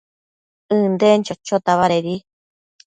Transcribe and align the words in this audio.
ënden 0.77 1.19
chochota 1.31 1.71
badedi 1.85 2.15